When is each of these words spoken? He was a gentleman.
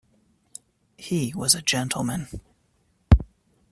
He 0.97 1.31
was 1.35 1.53
a 1.53 1.61
gentleman. 1.61 2.27